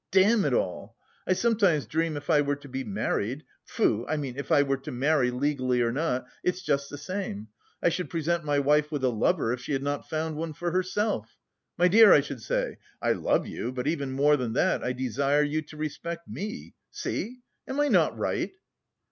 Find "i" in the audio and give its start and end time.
1.27-1.33, 2.27-2.41, 4.09-4.17, 4.51-4.63, 7.83-7.89, 12.13-12.21, 12.99-13.11, 14.83-14.91, 17.79-17.87